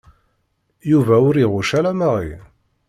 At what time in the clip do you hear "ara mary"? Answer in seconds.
1.79-2.31